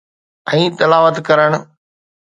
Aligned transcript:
۽ 0.53 0.61
تلاوت 0.79 1.17
ڪرڻ. 1.29 1.51